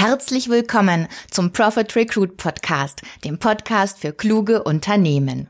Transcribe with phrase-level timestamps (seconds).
[0.00, 5.46] Herzlich willkommen zum Profit Recruit Podcast, dem Podcast für kluge Unternehmen.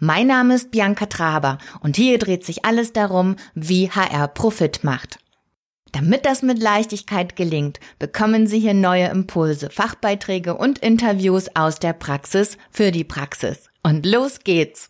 [0.00, 5.20] Mein Name ist Bianca Traber und hier dreht sich alles darum, wie HR Profit macht.
[5.92, 11.92] Damit das mit Leichtigkeit gelingt, bekommen Sie hier neue Impulse, Fachbeiträge und Interviews aus der
[11.92, 13.70] Praxis für die Praxis.
[13.84, 14.88] Und los geht's!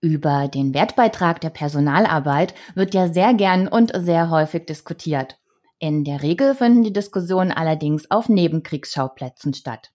[0.00, 5.39] Über den Wertbeitrag der Personalarbeit wird ja sehr gern und sehr häufig diskutiert.
[5.80, 9.90] In der Regel finden die Diskussionen allerdings auf Nebenkriegsschauplätzen statt.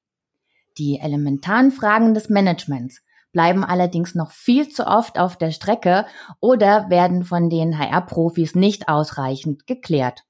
[0.77, 6.05] Die elementaren Fragen des Managements bleiben allerdings noch viel zu oft auf der Strecke
[6.41, 10.23] oder werden von den HR-Profis nicht ausreichend geklärt.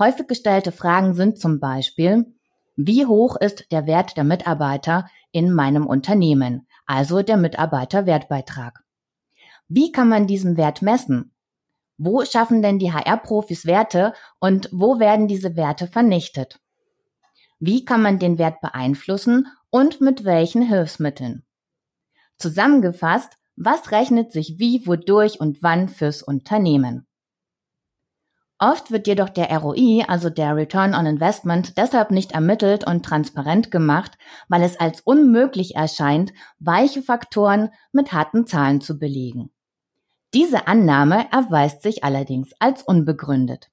[0.00, 2.34] Häufig gestellte Fragen sind zum Beispiel,
[2.74, 6.66] wie hoch ist der Wert der Mitarbeiter in meinem Unternehmen?
[6.88, 8.82] also der Mitarbeiterwertbeitrag.
[9.68, 11.32] Wie kann man diesen Wert messen?
[11.98, 16.60] Wo schaffen denn die HR-Profis Werte und wo werden diese Werte vernichtet?
[17.58, 21.44] Wie kann man den Wert beeinflussen und mit welchen Hilfsmitteln?
[22.38, 27.08] Zusammengefasst, was rechnet sich wie, wodurch und wann fürs Unternehmen?
[28.60, 33.72] Oft wird jedoch der ROI, also der Return on Investment, deshalb nicht ermittelt und transparent
[33.72, 39.50] gemacht, weil es als unmöglich erscheint, weiche Faktoren mit harten Zahlen zu belegen.
[40.34, 43.70] Diese Annahme erweist sich allerdings als unbegründet.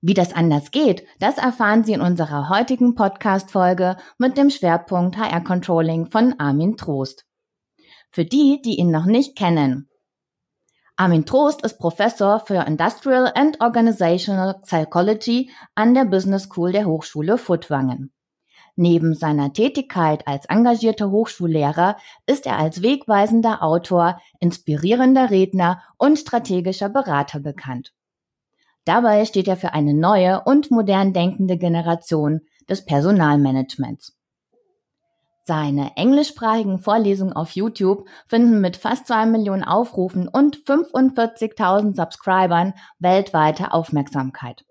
[0.00, 5.42] Wie das anders geht, das erfahren Sie in unserer heutigen Podcast-Folge mit dem Schwerpunkt HR
[5.42, 7.26] Controlling von Armin Trost.
[8.10, 9.88] Für die, die ihn noch nicht kennen,
[10.96, 17.36] Armin Trost ist Professor für Industrial and Organizational Psychology an der Business School der Hochschule
[17.36, 18.13] Furtwangen.
[18.76, 26.88] Neben seiner Tätigkeit als engagierter Hochschullehrer ist er als wegweisender Autor, inspirierender Redner und strategischer
[26.88, 27.92] Berater bekannt.
[28.84, 34.16] Dabei steht er für eine neue und modern denkende Generation des Personalmanagements.
[35.46, 43.72] Seine englischsprachigen Vorlesungen auf YouTube finden mit fast zwei Millionen Aufrufen und 45.000 Subscribern weltweite
[43.72, 44.64] Aufmerksamkeit.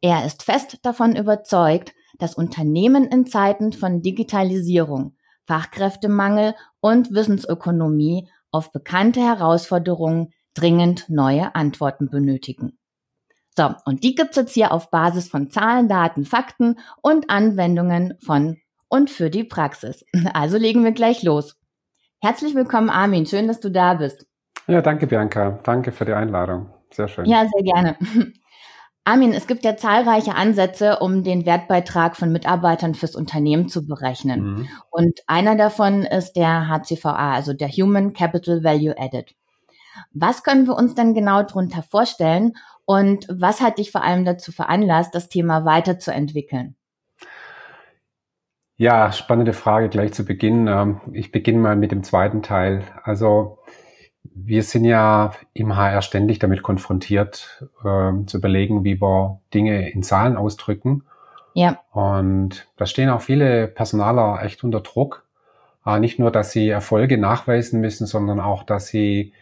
[0.00, 5.16] Er ist fest davon überzeugt, dass Unternehmen in Zeiten von Digitalisierung,
[5.46, 12.78] Fachkräftemangel und Wissensökonomie auf bekannte Herausforderungen dringend neue Antworten benötigen.
[13.56, 18.58] So, und die gibt's jetzt hier auf Basis von Zahlen, Daten, Fakten und Anwendungen von
[18.88, 20.04] und für die Praxis.
[20.32, 21.56] Also legen wir gleich los.
[22.20, 23.26] Herzlich willkommen, Armin.
[23.26, 24.26] Schön, dass du da bist.
[24.66, 25.58] Ja, danke, Bianca.
[25.62, 26.70] Danke für die Einladung.
[26.90, 27.26] Sehr schön.
[27.26, 27.98] Ja, sehr gerne.
[29.04, 34.40] Armin, es gibt ja zahlreiche Ansätze, um den Wertbeitrag von Mitarbeitern fürs Unternehmen zu berechnen.
[34.40, 34.68] Mhm.
[34.90, 39.34] Und einer davon ist der HCVA, also der Human Capital Value Added.
[40.12, 42.54] Was können wir uns denn genau darunter vorstellen
[42.86, 46.74] und was hat dich vor allem dazu veranlasst, das Thema weiterzuentwickeln?
[48.76, 50.66] Ja, spannende Frage gleich zu Beginn.
[50.66, 52.82] Ähm, ich beginne mal mit dem zweiten Teil.
[53.04, 53.58] Also
[54.24, 60.02] wir sind ja im HR ständig damit konfrontiert, äh, zu überlegen, wie wir Dinge in
[60.02, 61.04] Zahlen ausdrücken.
[61.54, 61.80] Ja.
[61.92, 65.24] Und da stehen auch viele Personaler echt unter Druck.
[65.86, 69.32] Äh, nicht nur, dass sie Erfolge nachweisen müssen, sondern auch, dass sie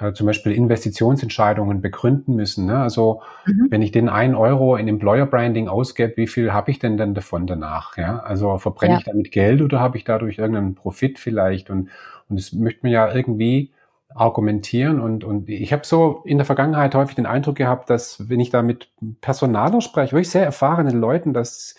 [0.00, 2.66] äh, zum Beispiel Investitionsentscheidungen begründen müssen.
[2.66, 2.78] Ne?
[2.78, 3.66] Also mhm.
[3.70, 7.14] wenn ich den einen Euro in Employer Branding ausgebe, wie viel habe ich denn dann
[7.14, 7.96] davon danach?
[7.96, 8.20] Ja?
[8.20, 8.98] Also verbrenne ja.
[8.98, 11.70] ich damit Geld oder habe ich dadurch irgendeinen Profit vielleicht?
[11.70, 11.88] Und,
[12.28, 13.72] und das möchte man ja irgendwie
[14.16, 15.00] argumentieren.
[15.00, 18.50] Und, und ich habe so in der Vergangenheit häufig den Eindruck gehabt, dass wenn ich
[18.50, 18.88] da mit
[19.20, 21.74] Personaler spreche, wirklich sehr erfahrenen Leuten, dass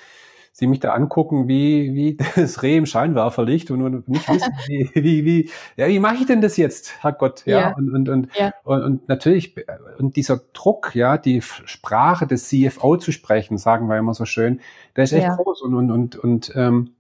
[0.52, 4.90] sie mich da angucken wie, wie das Reh im Scheinwerferlicht und, und nicht wissen, wie,
[4.96, 7.76] wie, wie, ja, wie mache ich denn das jetzt, Herrgott, ja, ja.
[7.76, 8.54] Und, und, und, ja.
[8.64, 9.56] und, und natürlich,
[10.00, 14.62] und dieser Druck, ja, die Sprache des CFO zu sprechen, sagen wir immer so schön,
[14.96, 15.36] der ist echt ja.
[15.36, 16.96] groß und, und, und, und ähm,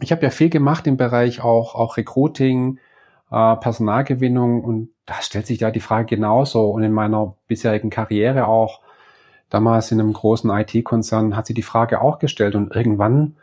[0.00, 2.78] ich habe ja viel gemacht im Bereich auch, auch Recruiting,
[3.30, 8.46] äh, Personalgewinnung und da stellt sich ja die Frage genauso und in meiner bisherigen Karriere
[8.46, 8.80] auch,
[9.50, 13.36] damals in einem großen IT-Konzern hat sie die Frage auch gestellt und irgendwann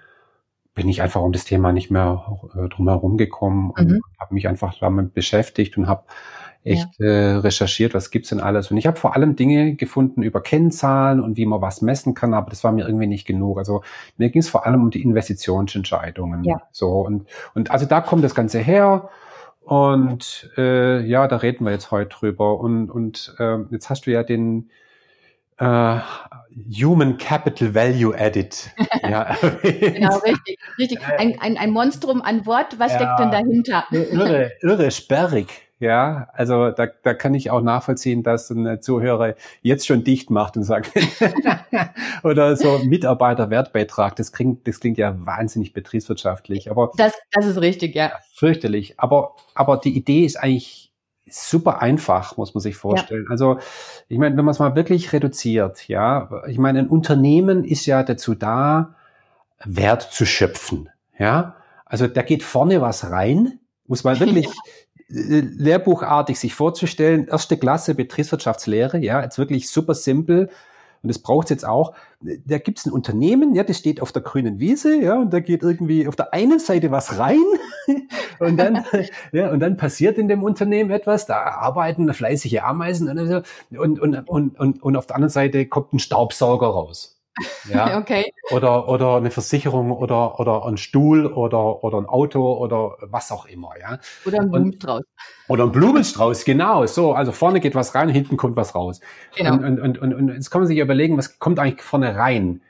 [0.76, 4.02] bin ich einfach um das Thema nicht mehr äh, drumherum gekommen und mhm.
[4.20, 6.04] habe mich einfach damit beschäftigt und habe
[6.66, 7.06] echt ja.
[7.06, 8.72] äh, recherchiert, was gibt's denn alles.
[8.72, 12.34] Und ich habe vor allem Dinge gefunden über Kennzahlen und wie man was messen kann,
[12.34, 13.60] aber das war mir irgendwie nicht genug.
[13.60, 13.84] Also
[14.18, 16.44] mir ging es vor allem um die Investitionsentscheidungen.
[16.44, 16.64] Ja.
[16.72, 19.10] So und und also da kommt das Ganze her.
[19.66, 22.60] Und äh, ja, da reden wir jetzt heute drüber.
[22.60, 24.70] Und und äh, jetzt hast du ja den
[25.60, 26.02] Uh,
[26.70, 28.56] Human Capital Value Added.
[29.04, 29.36] ja.
[29.62, 30.58] genau, richtig.
[30.78, 31.00] richtig.
[31.18, 33.86] Ein, ein, ein Monstrum an Wort, was ja, steckt denn dahinter?
[33.92, 35.48] irre, irre sperrig.
[35.80, 36.30] ja.
[36.34, 40.64] Also da, da kann ich auch nachvollziehen, dass ein Zuhörer jetzt schon dicht macht und
[40.64, 40.92] sagt,
[42.24, 46.72] oder so Mitarbeiterwertbeitrag, das klingt, das klingt ja wahnsinnig betriebswirtschaftlich.
[46.72, 48.14] Aber das, das ist richtig, ja.
[48.34, 48.98] Fürchterlich.
[48.98, 50.94] Aber, aber die Idee ist eigentlich
[51.30, 53.24] super einfach, muss man sich vorstellen.
[53.26, 53.32] Ja.
[53.32, 53.60] Also,
[54.08, 58.04] ich meine, wenn man es mal wirklich reduziert, ja, ich meine, ein Unternehmen ist ja
[58.04, 58.96] dazu da,
[59.64, 61.56] Wert zu schöpfen, ja.
[61.86, 64.48] Also da geht vorne was rein, muss man wirklich
[65.10, 67.28] äh, lehrbuchartig sich vorzustellen.
[67.28, 70.50] Erste Klasse Betriebswirtschaftslehre, ja, jetzt wirklich super simpel.
[71.06, 71.94] Und das braucht es jetzt auch.
[72.48, 75.40] Da gibt es ein Unternehmen, ja, das steht auf der grünen Wiese, ja, und da
[75.40, 77.44] geht irgendwie auf der einen Seite was rein
[78.40, 78.84] und dann,
[79.32, 83.46] ja, und dann passiert in dem Unternehmen etwas, da arbeiten fleißige Ameisen und,
[83.78, 87.15] und, und, und, und, und auf der anderen Seite kommt ein Staubsauger raus.
[87.70, 87.98] Ja.
[88.00, 88.34] okay.
[88.52, 93.46] Oder, oder eine Versicherung oder, oder ein Stuhl oder, oder ein Auto oder was auch
[93.46, 94.00] immer, ja.
[94.26, 95.04] Oder ein Blumenstrauß.
[95.48, 96.86] Oder ein Blumenstrauß, genau.
[96.86, 99.00] So, also vorne geht was rein, hinten kommt was raus.
[99.36, 99.54] Genau.
[99.54, 102.62] Und, und, und, und, und jetzt kann man sich überlegen, was kommt eigentlich vorne rein?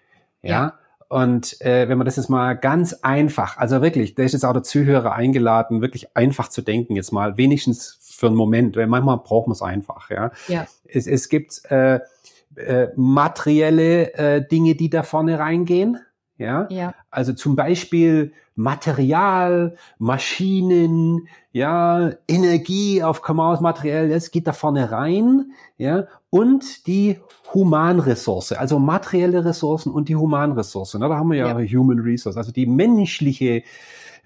[0.42, 0.50] Ja.
[0.50, 0.74] ja.
[1.08, 4.54] Und äh, wenn man das jetzt mal ganz einfach, also wirklich, da ist jetzt auch
[4.54, 9.18] der Zuhörer eingeladen, wirklich einfach zu denken, jetzt mal wenigstens für einen Moment, weil manchmal
[9.18, 10.32] braucht man es einfach, ja.
[10.48, 10.66] ja.
[10.86, 12.00] Es, es gibt äh,
[12.58, 16.00] äh, materielle äh, Dinge, die da vorne reingehen.
[16.38, 16.68] Ja?
[16.70, 16.94] ja.
[17.10, 25.52] Also zum Beispiel Material, Maschinen, ja, Energie auf Commerce materiell, das geht da vorne rein,
[25.78, 27.20] ja, und die
[27.54, 30.96] Humanressource, also materielle Ressourcen und die Humanressource.
[30.96, 31.08] Ne?
[31.08, 31.78] Da haben wir ja, ja.
[31.78, 33.64] Human Resource, also die menschliche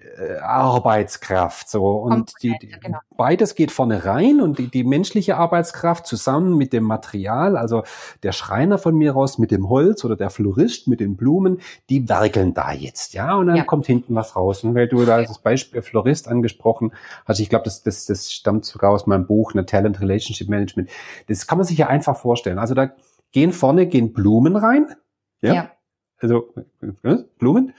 [0.00, 1.68] äh, Arbeitskraft.
[1.68, 2.98] So und die, die, genau.
[3.16, 7.82] beides geht vorne rein und die, die menschliche Arbeitskraft zusammen mit dem Material, also
[8.22, 11.60] der Schreiner von mir aus mit dem Holz oder der Florist mit den Blumen,
[11.90, 13.64] die werkeln da jetzt, ja, und dann ja.
[13.64, 14.64] kommt hinten was raus.
[14.64, 16.92] Und weil du da das Beispiel Florist angesprochen
[17.26, 20.90] hast, ich glaube, das, das, das stammt sogar aus meinem Buch, eine Talent Relationship Management.
[21.28, 22.58] Das kann man sich ja einfach vorstellen.
[22.58, 22.90] Also da
[23.32, 24.94] gehen vorne gehen Blumen rein,
[25.42, 25.70] ja, ja.
[26.18, 26.54] also
[27.02, 27.74] äh, Blumen.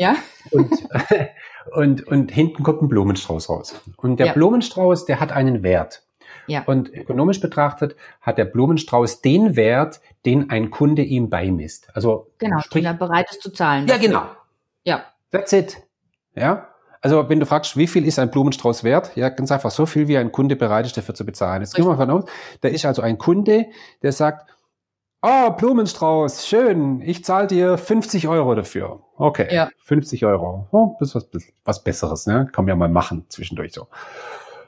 [0.00, 0.16] Ja.
[0.50, 0.88] Und,
[1.72, 3.78] und, und hinten kommt ein Blumenstrauß raus.
[3.98, 4.32] Und der ja.
[4.32, 6.04] Blumenstrauß, der hat einen Wert.
[6.46, 6.62] Ja.
[6.64, 11.88] Und ökonomisch betrachtet hat der Blumenstrauß den Wert, den ein Kunde ihm beimisst.
[11.92, 13.86] Also genau, sprich, den er bereit ist zu zahlen.
[13.88, 14.22] Ja, genau.
[14.84, 15.04] Ja.
[15.30, 15.76] That's it.
[16.34, 16.68] Ja.
[17.02, 19.14] Also wenn du fragst, wie viel ist ein Blumenstrauß wert?
[19.16, 21.60] Ja, ganz einfach so viel, wie ein Kunde bereit ist, dafür zu bezahlen.
[21.60, 22.24] Jetzt gehen wir mal von aus,
[22.62, 23.66] da ist also ein Kunde,
[24.02, 24.48] der sagt,
[25.22, 27.02] Oh, Blumenstrauß, schön.
[27.02, 29.00] Ich zahle dir 50 Euro dafür.
[29.16, 29.68] Okay, ja.
[29.84, 30.66] 50 Euro.
[30.70, 32.48] Oh, das ist was, was Besseres, ne?
[32.50, 33.88] Kann man ja mal machen zwischendurch so.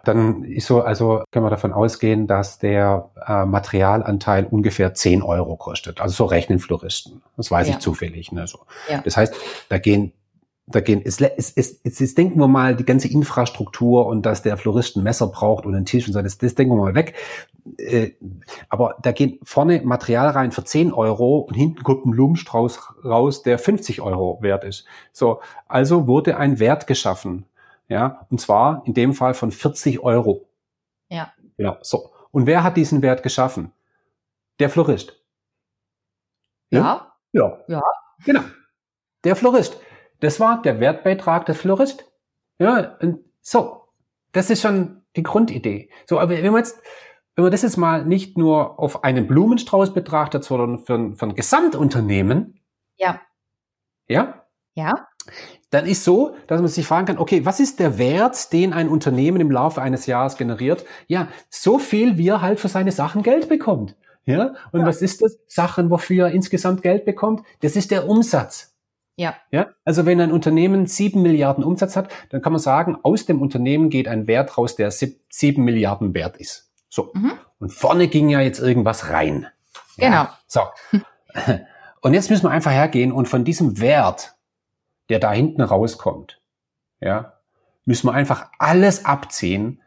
[0.04, 5.56] Dann ist so, also können wir davon ausgehen, dass der äh, Materialanteil ungefähr 10 Euro
[5.56, 6.00] kostet.
[6.00, 7.22] Also so rechnen Floristen.
[7.36, 7.74] Das weiß ja.
[7.74, 8.32] ich zufällig.
[8.32, 8.60] Ne, so.
[8.90, 9.00] Ja.
[9.02, 9.34] Das heißt,
[9.70, 10.12] da gehen
[10.66, 14.42] da gehen, es, es, es, es, es denken wir mal die ganze Infrastruktur und dass
[14.42, 16.94] der Florist ein Messer braucht und einen Tisch und so, das, das denken wir mal
[16.94, 17.14] weg.
[17.78, 18.12] Äh,
[18.68, 23.42] aber da geht vorne Material rein für 10 Euro und hinten kommt ein Blumenstrauß raus,
[23.42, 24.84] der 50 Euro wert ist.
[25.12, 27.44] So, also wurde ein Wert geschaffen.
[27.88, 30.46] Ja, und zwar in dem Fall von 40 Euro.
[31.10, 31.32] Ja.
[31.56, 32.10] Genau, so.
[32.30, 33.72] Und wer hat diesen Wert geschaffen?
[34.60, 35.20] Der Florist.
[36.70, 37.14] Ja.
[37.32, 37.58] Ja.
[37.68, 37.82] Ja.
[38.24, 38.40] Genau.
[39.24, 39.78] Der Florist.
[40.22, 42.04] Das war der Wertbeitrag des Florist.
[42.60, 43.88] Ja, und so.
[44.30, 45.90] Das ist schon die Grundidee.
[46.06, 46.80] So, aber wenn man jetzt,
[47.34, 51.34] wenn man das jetzt mal nicht nur auf einen Blumenstrauß betrachtet, sondern für, für ein
[51.34, 52.60] Gesamtunternehmen.
[52.98, 53.20] Ja.
[54.06, 54.46] Ja?
[54.74, 55.08] Ja.
[55.70, 58.88] Dann ist so, dass man sich fragen kann, okay, was ist der Wert, den ein
[58.88, 60.84] Unternehmen im Laufe eines Jahres generiert?
[61.08, 63.96] Ja, so viel, wie er halt für seine Sachen Geld bekommt.
[64.24, 64.86] Ja, und ja.
[64.86, 65.40] was ist das?
[65.48, 67.42] Sachen, wofür er insgesamt Geld bekommt?
[67.60, 68.71] Das ist der Umsatz.
[69.16, 69.36] Ja.
[69.50, 69.68] ja.
[69.84, 73.90] Also wenn ein Unternehmen sieben Milliarden Umsatz hat, dann kann man sagen, aus dem Unternehmen
[73.90, 76.70] geht ein Wert raus, der sieben Milliarden wert ist.
[76.88, 77.10] So.
[77.14, 77.32] Mhm.
[77.58, 79.46] Und vorne ging ja jetzt irgendwas rein.
[79.96, 80.12] Genau.
[80.12, 80.38] Ja.
[80.46, 80.60] So.
[82.02, 84.34] Und jetzt müssen wir einfach hergehen und von diesem Wert,
[85.08, 86.40] der da hinten rauskommt,
[87.00, 87.34] ja,
[87.84, 89.80] müssen wir einfach alles abziehen,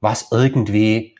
[0.00, 1.16] was irgendwie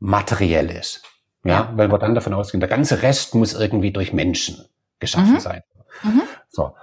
[0.00, 1.04] materiell ist.
[1.44, 4.64] Ja, weil wir dann davon ausgehen, der ganze Rest muss irgendwie durch Menschen
[4.98, 5.40] geschaffen mhm.
[5.40, 5.62] sein.
[6.02, 6.22] Mhm.
[6.48, 6.74] So.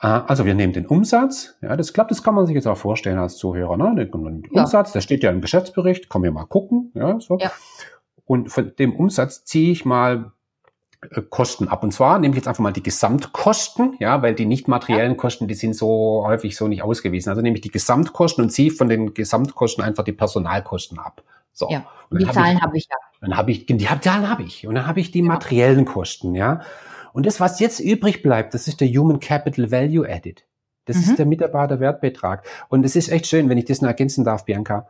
[0.00, 2.76] Ah, also wir nehmen den Umsatz, ja, das klappt, das kann man sich jetzt auch
[2.76, 4.06] vorstellen als Zuhörer, ne?
[4.06, 4.62] Den ja.
[4.62, 7.38] Umsatz, der steht ja im Geschäftsbericht, können wir mal gucken, ja, so.
[7.38, 7.50] Ja.
[8.24, 10.32] Und von dem Umsatz ziehe ich mal
[11.00, 11.82] äh, Kosten ab.
[11.82, 15.16] Und zwar nehme ich jetzt einfach mal die Gesamtkosten, ja, weil die nicht materiellen ja.
[15.16, 17.30] Kosten, die sind so häufig so nicht ausgewiesen.
[17.30, 21.22] Also nehme ich die Gesamtkosten und ziehe von den Gesamtkosten einfach die Personalkosten ab.
[21.52, 21.68] So.
[21.70, 22.96] Ja, und die hab Zahlen habe ich ja.
[23.20, 24.66] Dann habe ich, die Zahlen habe ich.
[24.66, 26.60] Und dann habe ich die materiellen Kosten, ja.
[27.18, 30.46] Und das, was jetzt übrig bleibt, das ist der Human Capital Value Added.
[30.84, 31.02] Das mhm.
[31.02, 32.46] ist der Mitarbeiterwertbetrag.
[32.68, 34.86] Und es ist echt schön, wenn ich das noch ergänzen darf, Bianca.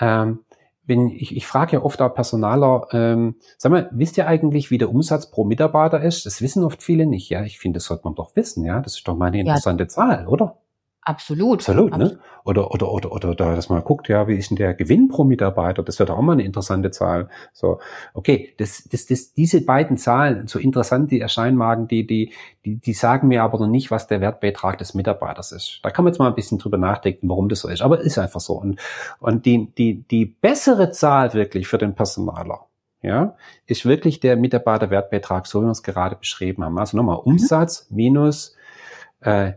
[0.00, 0.40] ähm,
[0.84, 4.78] wenn ich, ich frage ja oft auch Personaler, ähm, sag mal, wisst ihr eigentlich, wie
[4.78, 6.26] der Umsatz pro Mitarbeiter ist?
[6.26, 7.30] Das wissen oft viele nicht.
[7.30, 8.64] Ja, ich finde, das sollte man doch wissen.
[8.64, 9.88] Ja, das ist doch mal eine interessante ja.
[9.88, 10.58] Zahl, oder?
[11.06, 11.60] Absolut.
[11.60, 12.18] Absolut, ne?
[12.44, 15.24] Oder, oder, oder, oder, oder, dass man guckt, ja, wie ist denn der Gewinn pro
[15.24, 15.82] Mitarbeiter?
[15.82, 17.28] Das wäre doch auch mal eine interessante Zahl.
[17.52, 17.78] So,
[18.14, 22.32] okay, das, das, das, diese beiden Zahlen, so interessant die erscheinen magen, die, die,
[22.64, 25.80] die, die sagen mir aber noch nicht, was der Wertbeitrag des Mitarbeiters ist.
[25.82, 27.82] Da kann man jetzt mal ein bisschen drüber nachdenken, warum das so ist.
[27.82, 28.54] Aber ist einfach so.
[28.54, 28.80] Und,
[29.20, 32.66] und die, die, die bessere Zahl wirklich für den Personaler,
[33.02, 36.78] ja, ist wirklich der Mitarbeiterwertbeitrag, so wie wir es gerade beschrieben haben.
[36.78, 37.32] Also nochmal mhm.
[37.32, 38.56] Umsatz minus
[39.20, 39.52] äh,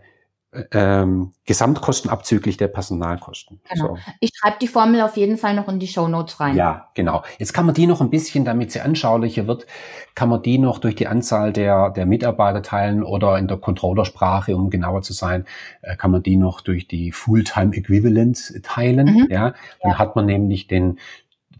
[0.71, 3.59] ähm, Gesamtkosten abzüglich der Personalkosten.
[3.69, 3.95] Genau.
[3.95, 3.97] So.
[4.21, 6.55] Ich schreibe die Formel auf jeden Fall noch in die Show Notes rein.
[6.55, 7.23] Ja, genau.
[7.37, 9.67] Jetzt kann man die noch ein bisschen, damit sie anschaulicher wird,
[10.15, 14.55] kann man die noch durch die Anzahl der, der Mitarbeiter teilen oder in der Controllersprache,
[14.55, 15.45] um genauer zu sein,
[15.81, 19.07] äh, kann man die noch durch die Fulltime Equivalent teilen.
[19.07, 19.27] Mhm.
[19.29, 19.99] Ja, dann ja.
[19.99, 20.99] hat man nämlich den,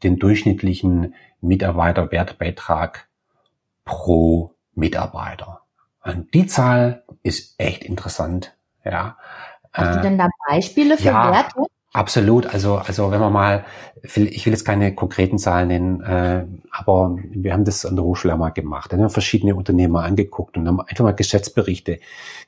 [0.02, 3.08] den durchschnittlichen Mitarbeiterwertbeitrag
[3.84, 5.62] pro Mitarbeiter.
[6.04, 8.57] Und die Zahl ist echt interessant
[8.92, 9.18] ja.
[9.74, 11.68] Hast du äh, denn da Beispiele für ja, Werte?
[11.94, 12.46] Absolut.
[12.46, 13.66] Also, also wenn man mal,
[14.04, 18.36] ich will jetzt keine konkreten Zahlen nennen, äh, aber wir haben das an der Hochschule
[18.38, 18.92] mal gemacht.
[18.92, 22.00] Dann haben wir verschiedene Unternehmer angeguckt und haben einfach mal Geschäftsberichte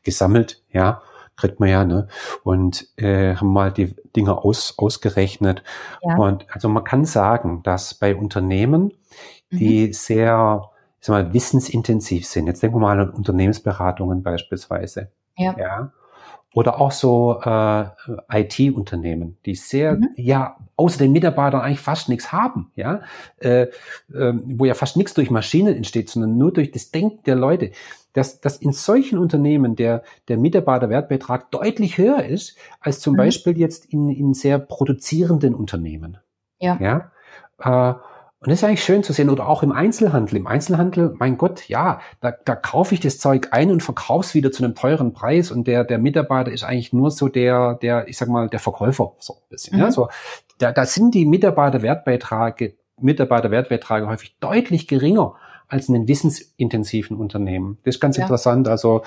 [0.03, 1.01] gesammelt, ja,
[1.35, 2.07] kriegt man ja, ne?
[2.43, 5.63] Und äh, haben mal die Dinge aus, ausgerechnet.
[6.03, 6.17] Ja.
[6.17, 8.93] Und also man kann sagen, dass bei Unternehmen,
[9.51, 9.93] die mhm.
[9.93, 10.69] sehr,
[10.99, 15.91] ich sag mal, wissensintensiv sind, jetzt denken wir mal an Unternehmensberatungen beispielsweise, ja, ja
[16.53, 17.85] oder auch so äh,
[18.31, 20.09] IT-Unternehmen, die sehr, mhm.
[20.15, 23.01] ja, außer den Mitarbeitern eigentlich fast nichts haben, ja,
[23.39, 27.35] äh, äh, wo ja fast nichts durch Maschinen entsteht, sondern nur durch das Denken der
[27.35, 27.71] Leute,
[28.13, 33.17] dass, dass in solchen Unternehmen der, der Mitarbeiterwertbeitrag deutlich höher ist, als zum mhm.
[33.17, 36.17] Beispiel jetzt in, in sehr produzierenden Unternehmen.
[36.59, 36.79] Ja.
[36.81, 37.11] ja?
[37.59, 37.99] Äh,
[38.41, 39.29] und das ist eigentlich schön zu sehen.
[39.29, 40.37] Oder auch im Einzelhandel.
[40.37, 44.33] Im Einzelhandel, mein Gott, ja, da, da kaufe ich das Zeug ein und verkaufe es
[44.33, 45.51] wieder zu einem teuren Preis.
[45.51, 49.13] Und der, der Mitarbeiter ist eigentlich nur so der, der, ich sag mal, der Verkäufer,
[49.19, 49.75] so ein bisschen.
[49.75, 49.83] Mhm.
[49.83, 50.07] Ja, so,
[50.57, 55.35] da, da sind die Mitarbeiterwertbeiträge, Mitarbeiterwertbeiträge häufig deutlich geringer
[55.67, 57.77] als in den wissensintensiven Unternehmen.
[57.83, 58.23] Das ist ganz ja.
[58.23, 58.69] interessant.
[58.69, 59.03] Also,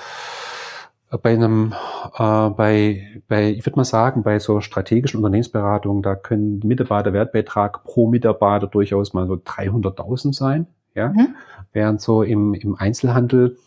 [1.21, 1.73] bei einem,
[2.17, 8.07] äh, bei, bei, ich würde mal sagen, bei so strategischen Unternehmensberatungen, da können Mitarbeiterwertbeitrag pro
[8.07, 11.35] Mitarbeiter durchaus mal so 300.000 sein, ja, mhm.
[11.71, 13.57] während so im, im Einzelhandel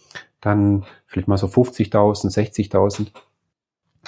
[0.40, 3.08] dann vielleicht mal so 50.000, 60.000,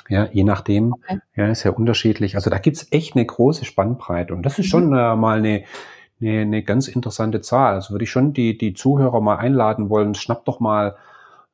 [0.08, 1.18] ja, je nachdem, okay.
[1.34, 2.36] ja, ist ja unterschiedlich.
[2.36, 4.94] Also da gibt's echt eine große Spannbreite und das ist schon mhm.
[4.94, 5.64] äh, mal eine,
[6.20, 7.74] eine, eine ganz interessante Zahl.
[7.74, 10.96] Also würde ich schon die, die Zuhörer mal einladen wollen, schnappt doch mal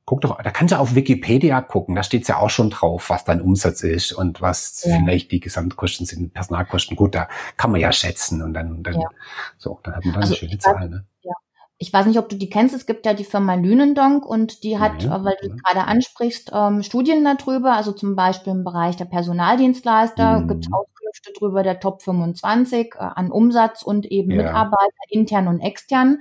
[0.07, 3.25] guck doch, da kannst du auf Wikipedia gucken, da steht's ja auch schon drauf, was
[3.25, 4.97] dein Umsatz ist und was ja.
[4.97, 6.97] vielleicht die Gesamtkosten sind, Personalkosten.
[6.97, 9.09] Gut, da kann man ja schätzen und dann, dann ja.
[9.57, 10.89] so, dann hat man dann also eine schöne Zahl.
[10.89, 11.07] Ne?
[11.23, 11.33] Ja.
[11.79, 12.75] Ich weiß nicht, ob du die kennst.
[12.75, 16.83] Es gibt ja die Firma Lünendonk und die hat, ja, weil du gerade ansprichst, ähm,
[16.83, 17.73] Studien darüber.
[17.73, 20.49] Also zum Beispiel im Bereich der Personaldienstleister mhm.
[20.49, 24.37] gibt es Auskünfte drüber der Top 25 äh, an Umsatz und eben.
[24.37, 26.19] Mitarbeiter intern und extern.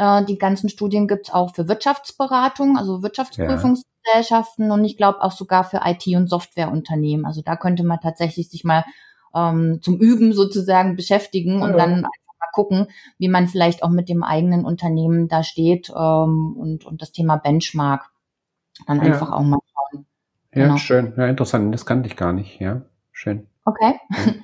[0.00, 4.74] Äh, die ganzen Studien gibt es auch für Wirtschaftsberatung, also Wirtschaftsprüfungsgesellschaften ja.
[4.74, 7.26] und ich glaube auch sogar für IT- und Softwareunternehmen.
[7.26, 8.86] Also da könnte man tatsächlich sich mal
[9.34, 12.08] ähm, zum Üben sozusagen beschäftigen und dann einfach
[12.40, 12.86] mal gucken,
[13.18, 17.36] wie man vielleicht auch mit dem eigenen Unternehmen da steht ähm, und, und das Thema
[17.36, 18.10] Benchmark
[18.86, 19.04] dann ja.
[19.04, 20.06] einfach auch mal schauen.
[20.54, 20.78] Ja, genau.
[20.78, 21.12] schön.
[21.18, 21.74] Ja, interessant.
[21.74, 22.58] Das kannte ich gar nicht.
[22.58, 22.80] Ja,
[23.12, 23.46] schön.
[23.66, 24.00] Okay.
[24.08, 24.32] Ja.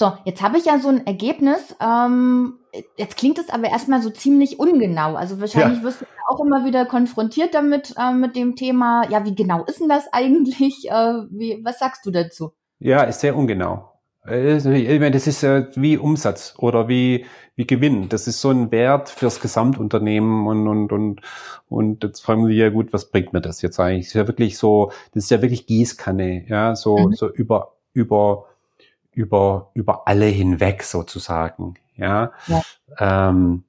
[0.00, 1.76] So, jetzt habe ich ja so ein Ergebnis.
[1.78, 2.54] Ähm,
[2.96, 5.14] jetzt klingt es aber erstmal so ziemlich ungenau.
[5.14, 5.84] Also wahrscheinlich ja.
[5.84, 9.80] wirst du auch immer wieder konfrontiert damit, äh, mit dem Thema, ja, wie genau ist
[9.80, 10.88] denn das eigentlich?
[10.90, 12.52] Äh, wie, was sagst du dazu?
[12.78, 13.90] Ja, ist sehr ungenau.
[14.26, 17.24] Ich meine, das ist äh, wie Umsatz oder wie,
[17.56, 18.10] wie Gewinn.
[18.10, 21.20] Das ist so ein Wert fürs Gesamtunternehmen und, und, und,
[21.68, 24.06] und jetzt fragen wir ja gut, was bringt mir das jetzt eigentlich?
[24.06, 27.12] Das ist ja wirklich so, das ist ja wirklich Gießkanne, ja, so, mhm.
[27.14, 28.46] so über, über,
[29.12, 31.76] über, über alle hinweg sozusagen.
[32.00, 32.32] Ja.
[32.48, 32.62] ja.
[32.98, 33.64] Ähm,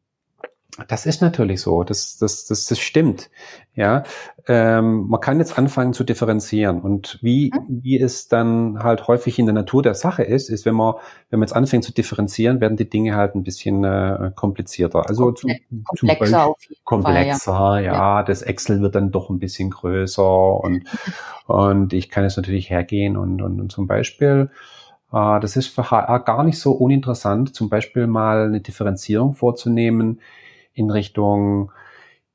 [0.87, 3.29] das ist natürlich so, das, das, das, das stimmt.
[3.75, 4.03] Ja,
[4.47, 7.81] ähm, man kann jetzt anfangen zu differenzieren und wie, mhm.
[7.83, 10.95] wie es dann halt häufig in der Natur der Sache ist, ist, wenn man,
[11.29, 15.07] wenn man jetzt anfängt zu differenzieren, werden die Dinge halt ein bisschen äh, komplizierter.
[15.07, 17.93] Also Komple zum, komplexer, zum komplexer, Fall, ja.
[17.93, 18.23] ja.
[18.23, 20.83] Das Excel wird dann doch ein bisschen größer und
[21.47, 24.49] und ich kann jetzt natürlich hergehen und und, und zum Beispiel
[25.11, 30.21] das ist für HR gar nicht so uninteressant, zum Beispiel mal eine Differenzierung vorzunehmen
[30.73, 31.71] in Richtung,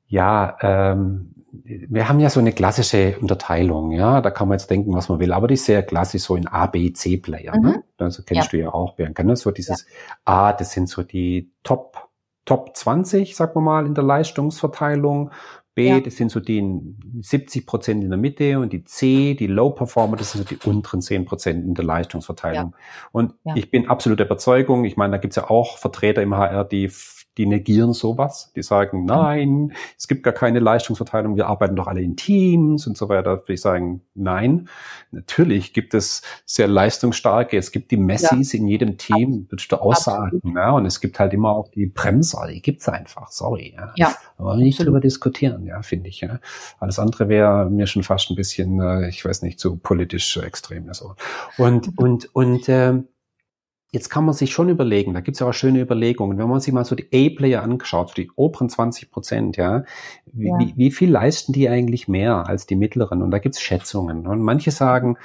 [0.07, 4.93] ja, ähm, wir haben ja so eine klassische Unterteilung, ja, da kann man jetzt denken,
[4.93, 7.53] was man will, aber die ist sehr klassisch so in A, B, C Player.
[7.53, 7.59] Ne?
[7.59, 7.67] Mhm.
[7.67, 7.83] Ne?
[7.97, 8.59] Also kennst ja.
[8.59, 9.35] du ja auch, Bianca, ne?
[9.35, 10.15] So dieses, ja.
[10.25, 12.09] ah, das sind so die Top,
[12.45, 15.31] Top 20, sagen wir mal, in der Leistungsverteilung.
[15.77, 15.99] B, ja.
[15.99, 16.63] das sind so die
[17.21, 20.67] 70 Prozent in der Mitte und die C, die Low Performer, das sind so die
[20.67, 22.71] unteren 10 Prozent in der Leistungsverteilung.
[22.71, 22.77] Ja.
[23.11, 26.63] Und ich bin absolut der Überzeugung, ich meine, da gibt's ja auch Vertreter im HR,
[26.63, 26.89] die
[27.37, 28.51] die negieren sowas.
[28.55, 32.97] Die sagen, nein, es gibt gar keine Leistungsverteilung, wir arbeiten doch alle in Teams und
[32.97, 33.37] so weiter.
[33.37, 34.67] Würde ich sagen, nein.
[35.11, 38.59] Natürlich gibt es sehr leistungsstarke, es gibt die Messis ja.
[38.59, 40.41] in jedem Team, würdest du aussagen.
[40.55, 43.73] Ja, und es gibt halt immer auch die Bremser, die gibt's einfach, sorry.
[43.77, 43.93] Ja.
[43.95, 44.15] ja.
[44.37, 46.21] Aber nicht drüber diskutieren, ja, finde ich.
[46.21, 46.39] Ja.
[46.79, 50.93] Alles andere wäre mir schon fast ein bisschen, äh, ich weiß nicht, zu politisch extrem.
[50.93, 51.15] So.
[51.57, 53.01] Und, und, und, äh,
[53.91, 56.59] Jetzt kann man sich schon überlegen, da gibt es ja auch schöne Überlegungen, wenn man
[56.59, 59.85] sich mal so die A-Player anschaut, so die oberen 20 Prozent, ja,
[60.25, 60.59] wie, ja.
[60.59, 63.21] Wie, wie, viel leisten die eigentlich mehr als die mittleren?
[63.21, 64.27] Und da gibt es Schätzungen.
[64.27, 65.17] Und manche sagen,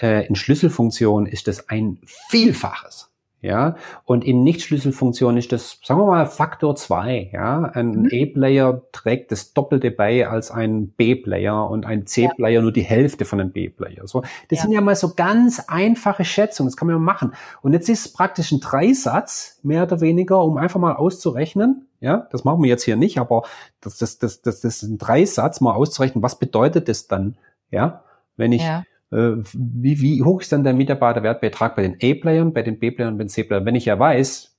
[0.00, 3.09] äh, in Schlüsselfunktion ist das ein Vielfaches.
[3.42, 7.30] Ja, und in Nicht-Schlüsselfunktion ist das, sagen wir mal, Faktor zwei.
[7.32, 8.10] Ja, ein mhm.
[8.12, 12.60] A-Player trägt das Doppelte bei als ein B-Player und ein C-Player ja.
[12.60, 14.06] nur die Hälfte von einem B-Player.
[14.06, 14.62] So, das ja.
[14.62, 16.68] sind ja mal so ganz einfache Schätzungen.
[16.68, 17.32] Das kann man ja machen.
[17.62, 21.86] Und jetzt ist praktisch ein Dreisatz, mehr oder weniger, um einfach mal auszurechnen.
[22.00, 23.44] Ja, das machen wir jetzt hier nicht, aber
[23.80, 26.22] das, das, das, das, das ist ein Dreisatz, mal auszurechnen.
[26.22, 27.36] Was bedeutet das dann?
[27.70, 28.04] Ja,
[28.36, 32.78] wenn ich, ja wie, wie hoch ist dann der Mitarbeiterwertbetrag bei den A-Playern, bei den
[32.78, 33.64] B-Playern und bei den C-Playern?
[33.64, 34.56] Wenn ich ja weiß,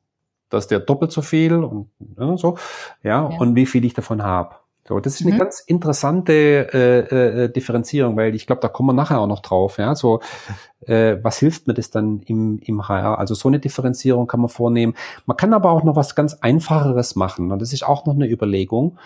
[0.49, 2.57] dass der doppelt so viel und ja, so,
[3.03, 4.55] ja, ja, und wie viel ich davon habe.
[4.87, 5.39] So, das ist eine mhm.
[5.39, 9.77] ganz interessante äh, äh, Differenzierung, weil ich glaube, da kommen wir nachher auch noch drauf.
[9.77, 10.19] Ja, so
[10.85, 13.19] äh, was hilft mir das dann im, im HR?
[13.19, 14.95] Also so eine Differenzierung kann man vornehmen.
[15.25, 18.29] Man kann aber auch noch was ganz Einfacheres machen und das ist auch noch eine
[18.29, 18.97] Überlegung,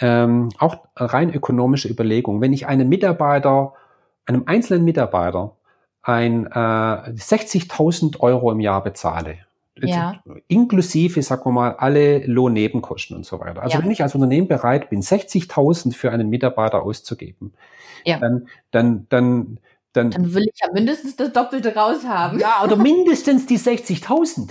[0.00, 2.40] ähm, auch rein ökonomische Überlegung.
[2.40, 3.74] Wenn ich einen Mitarbeiter
[4.26, 5.56] einem einzelnen Mitarbeiter
[6.02, 9.38] ein äh, 60.000 Euro im Jahr bezahle,
[9.76, 10.22] ja.
[10.48, 13.62] inklusive, sagen wir mal, alle Lohnnebenkosten und so weiter.
[13.62, 13.84] Also ja.
[13.84, 17.54] wenn ich als Unternehmen bereit bin, 60.000 für einen Mitarbeiter auszugeben,
[18.04, 18.18] ja.
[18.18, 19.58] dann, dann, dann,
[19.92, 22.40] dann, dann will ich ja mindestens das Doppelte raushaben.
[22.40, 24.50] Ja, oder mindestens die 60.000.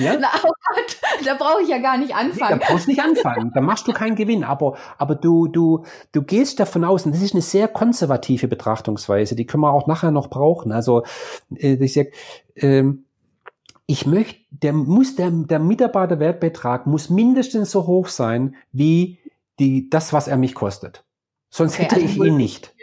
[0.00, 0.16] Ja?
[0.18, 2.58] Na, oh Gott, da brauche ich ja gar nicht anfangen.
[2.58, 5.84] Nee, da brauchst du nicht anfangen, da machst du keinen Gewinn, aber, aber du, du,
[6.12, 9.86] du gehst davon aus, und das ist eine sehr konservative Betrachtungsweise, die können wir auch
[9.86, 10.72] nachher noch brauchen.
[10.72, 11.04] Also,
[11.54, 12.08] äh, ich sag,
[12.56, 13.04] ähm,
[13.86, 19.18] ich möchte, der muss, der, der Mitarbeiterwertbetrag muss mindestens so hoch sein, wie
[19.58, 21.04] die, das, was er mich kostet.
[21.50, 22.74] Sonst okay, hätte also ich ihn nicht.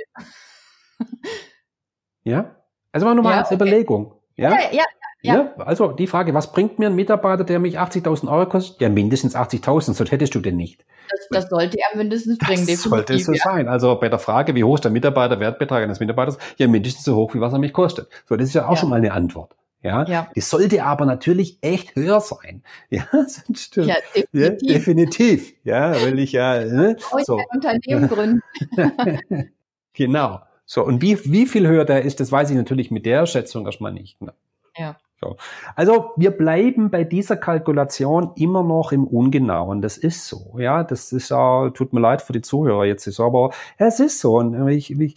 [2.24, 2.56] ja?
[2.92, 3.56] Also mal nur mal ja, als okay.
[3.56, 4.14] Überlegung.
[4.36, 4.52] Ja?
[4.52, 4.84] ja, ja,
[5.22, 5.34] ja.
[5.36, 5.54] ja.
[5.58, 8.82] Also die Frage, was bringt mir ein Mitarbeiter, der mich 80.000 Euro kostet?
[8.82, 10.86] Ja, mindestens 80.000, sonst hättest du den nicht.
[11.10, 12.68] Das, das sollte er mindestens bringen.
[12.68, 13.44] Das sollte so ja.
[13.44, 13.68] sein.
[13.68, 16.38] Also bei der Frage, wie hoch ist der Mitarbeiterwertbetrag eines Mitarbeiters?
[16.58, 18.10] Ja, mindestens so hoch, wie was er mich kostet.
[18.28, 18.78] So, das ist ja auch ja.
[18.78, 19.56] schon mal eine Antwort.
[19.84, 20.28] Ja, ja.
[20.36, 22.64] Die sollte aber natürlich echt höher sein.
[22.90, 24.32] Ja, sonst, ja, definitiv.
[24.34, 25.54] Ja, definitiv.
[25.64, 26.64] Ja, will ich ja.
[26.64, 26.98] Ne?
[27.24, 27.38] So.
[27.38, 28.42] ein Unternehmen gründen.
[29.94, 30.42] genau.
[30.66, 33.66] So, und wie, wie viel höher der ist, das weiß ich natürlich mit der Schätzung
[33.66, 34.22] erstmal nicht.
[34.22, 34.34] Ne?
[34.76, 34.98] Ja.
[35.20, 35.36] So.
[35.76, 39.82] Also wir bleiben bei dieser Kalkulation immer noch im Ungenauen.
[39.82, 40.56] Das ist so.
[40.60, 44.00] Ja, das ist ja, tut mir leid für die Zuhörer jetzt, ist aber ja, es
[44.00, 44.38] ist so.
[44.38, 45.16] Und ich, ich,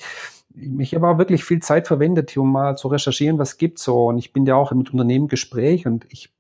[0.79, 4.07] ich habe auch wirklich viel Zeit verwendet, um mal zu recherchieren, was gibt's so.
[4.07, 6.33] Und ich bin ja auch mit Unternehmen Gespräch und ich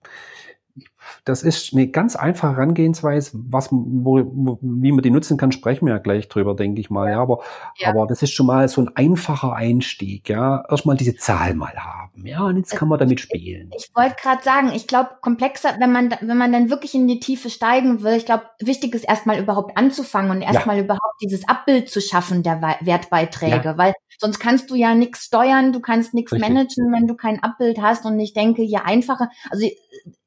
[1.24, 5.86] das ist eine ganz einfache Herangehensweise, was, wo, wo, wie man die nutzen kann, sprechen
[5.86, 7.10] wir ja gleich drüber, denke ich mal.
[7.10, 7.40] Ja, aber,
[7.76, 7.88] ja.
[7.88, 10.28] aber das ist schon mal so ein einfacher Einstieg.
[10.28, 12.26] Ja, erstmal diese Zahl mal haben.
[12.26, 13.70] Ja, und jetzt kann man damit spielen.
[13.76, 17.08] Ich, ich wollte gerade sagen, ich glaube, komplexer, wenn man, wenn man dann wirklich in
[17.08, 20.84] die Tiefe steigen will, ich glaube, wichtig ist erstmal überhaupt anzufangen und erstmal ja.
[20.84, 23.78] überhaupt dieses Abbild zu schaffen der Wertbeiträge, ja.
[23.78, 27.80] weil sonst kannst du ja nichts steuern, du kannst nichts managen, wenn du kein Abbild
[27.80, 28.04] hast.
[28.04, 29.66] Und ich denke, je einfacher, also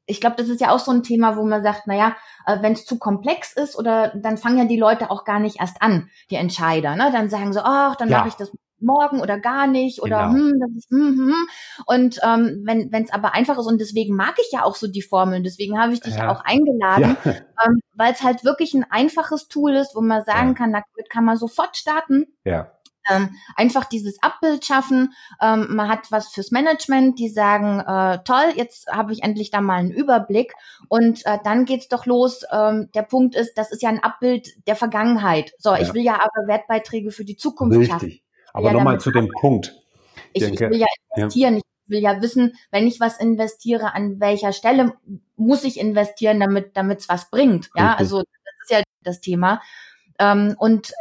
[0.06, 2.74] ich glaube, das ist ja auch so ein Thema, wo man sagt, naja, äh, wenn
[2.74, 6.10] es zu komplex ist oder dann fangen ja die Leute auch gar nicht erst an,
[6.30, 6.96] die Entscheider.
[6.96, 7.10] Ne?
[7.12, 8.20] Dann sagen sie, ach, dann ja.
[8.20, 10.34] mache ich das morgen oder gar nicht oder genau.
[10.34, 11.48] hm, das ist hm, hm.
[11.86, 15.02] Und ähm, wenn es aber einfach ist und deswegen mag ich ja auch so die
[15.02, 16.30] Formeln, deswegen habe ich dich ja.
[16.30, 17.32] auch eingeladen, ja.
[17.66, 20.54] ähm, weil es halt wirklich ein einfaches Tool ist, wo man sagen ja.
[20.56, 22.26] kann, damit kann man sofort starten.
[22.44, 22.72] Ja
[23.10, 25.14] ähm, einfach dieses Abbild schaffen.
[25.42, 29.62] Ähm, man hat was fürs Management, die sagen, äh, toll, jetzt habe ich endlich da
[29.62, 30.54] mal einen Überblick.
[30.88, 32.44] Und äh, dann geht's doch los.
[32.52, 35.54] Ähm, der Punkt ist, das ist ja ein Abbild der Vergangenheit.
[35.58, 35.80] So, ja.
[35.80, 37.92] ich will ja aber Wertbeiträge für die Zukunft Richtig.
[37.92, 38.20] schaffen.
[38.54, 39.76] Aber ja nochmal zu dem Punkt.
[40.34, 41.56] Ich, ich, will ja investieren.
[41.56, 41.60] Ja.
[41.60, 44.94] Ich will ja wissen, wenn ich was investiere, an welcher Stelle
[45.36, 47.70] muss ich investieren, damit damit es was bringt.
[47.76, 48.00] Ja, Richtig.
[48.00, 49.62] also das ist ja das Thema.
[50.20, 50.94] Ähm, und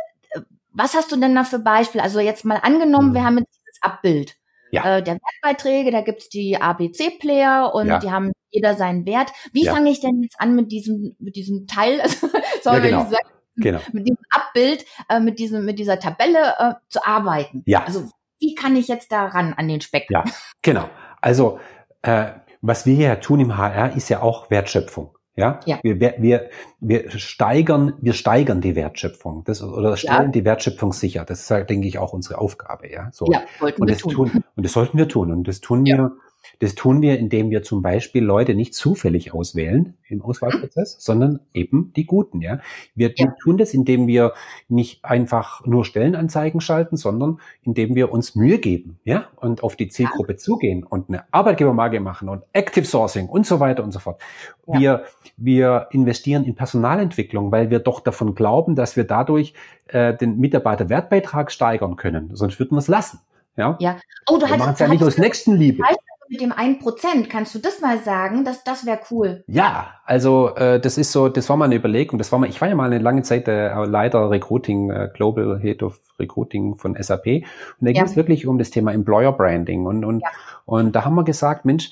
[0.75, 2.03] was hast du denn da für Beispiele?
[2.03, 3.15] Also jetzt mal angenommen, mhm.
[3.15, 4.37] wir haben jetzt dieses Abbild.
[4.71, 4.99] ja.
[4.99, 7.99] äh, der Wertbeiträge, da gibt's die ABC-Player und ja.
[7.99, 9.33] die haben jeder seinen Wert.
[9.53, 9.75] Wie ja.
[9.75, 12.01] fange ich denn jetzt an mit diesem, mit diesem Teil,
[12.63, 12.83] sorry, ja, genau.
[12.83, 13.81] wenn ich sage, genau.
[13.93, 17.63] mit diesem Abbild, äh, mit diesem, mit dieser Tabelle äh, zu arbeiten?
[17.67, 17.85] Ja.
[17.85, 20.07] Also wie kann ich jetzt daran an den Speck?
[20.11, 20.25] Ja,
[20.63, 20.89] genau.
[21.21, 21.61] Also
[22.03, 25.17] äh, was wir ja tun im HR ist ja auch Wertschöpfung.
[25.35, 25.79] Ja, ja.
[25.83, 30.29] Wir, wir, wir steigern, wir steigern die Wertschöpfung, das, oder stellen ja.
[30.29, 31.25] die Wertschöpfung sicher.
[31.25, 33.09] Das ist, halt, denke ich, auch unsere Aufgabe, ja.
[33.13, 33.27] So.
[33.33, 34.13] Ja, wollten und wir das tun.
[34.13, 34.45] tun.
[34.57, 35.33] Und das sollten wir tun.
[35.33, 35.97] Und das tun ja.
[35.97, 36.13] wir
[36.59, 41.01] das tun wir, indem wir zum Beispiel Leute nicht zufällig auswählen im Auswahlprozess, mhm.
[41.01, 42.41] sondern eben die Guten.
[42.41, 42.61] Ja,
[42.95, 43.35] wir ja.
[43.43, 44.33] tun das, indem wir
[44.69, 49.89] nicht einfach nur Stellenanzeigen schalten, sondern indem wir uns Mühe geben, ja, und auf die
[49.89, 50.39] Zielgruppe ja.
[50.39, 54.21] zugehen und eine Arbeitgebermarke machen und Active Sourcing und so weiter und so fort.
[54.67, 54.79] Ja.
[54.79, 55.05] Wir
[55.37, 59.55] wir investieren in Personalentwicklung, weil wir doch davon glauben, dass wir dadurch
[59.89, 62.31] äh, den Mitarbeiterwertbeitrag steigern können.
[62.35, 63.21] Sonst würden wir es lassen.
[63.57, 63.77] Ja.
[63.81, 63.99] ja.
[64.29, 65.83] Oh, du wir machen es ja nicht aus Nächstenliebe
[66.33, 68.43] mit dem einen Prozent, kannst du das mal sagen?
[68.43, 69.45] Das, das wäre cool.
[69.47, 72.19] Ja, also äh, das ist so, das war mal eine Überlegung.
[72.19, 75.61] Das war mal, ich war ja mal eine lange Zeit äh, Leiter Recruiting, äh, Global
[75.61, 77.27] Head of Recruiting von SAP.
[77.27, 77.45] Und
[77.81, 77.93] da ja.
[77.93, 79.85] ging es wirklich um das Thema Employer Branding.
[79.85, 80.29] Und, und, ja.
[80.65, 81.91] und da haben wir gesagt, Mensch,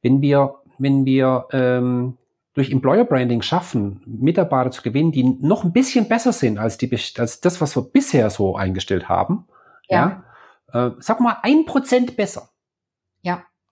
[0.00, 2.16] wenn wir, wenn wir ähm,
[2.54, 6.90] durch Employer Branding schaffen, Mitarbeiter zu gewinnen, die noch ein bisschen besser sind als, die,
[7.18, 9.46] als das, was wir bisher so eingestellt haben,
[9.90, 10.22] ja,
[10.72, 12.48] ja äh, sag mal ein Prozent besser.